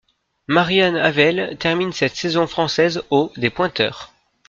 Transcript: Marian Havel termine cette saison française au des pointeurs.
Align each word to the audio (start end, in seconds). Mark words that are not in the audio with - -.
Marian 0.47 0.95
Havel 0.95 1.55
termine 1.59 1.93
cette 1.93 2.15
saison 2.15 2.47
française 2.47 3.03
au 3.11 3.31
des 3.37 3.51
pointeurs. 3.51 4.11